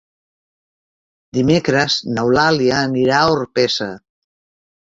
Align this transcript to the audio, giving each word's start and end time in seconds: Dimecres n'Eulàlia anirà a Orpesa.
Dimecres 1.37 1.97
n'Eulàlia 2.15 2.81
anirà 2.87 3.21
a 3.27 3.31
Orpesa. 3.37 3.93